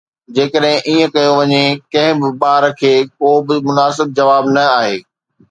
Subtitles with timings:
[0.35, 4.97] جيڪڏهن ائين ڪيو وڃي، ڪنهن به ٻار کي ڪو به مناسب جواب نه آهي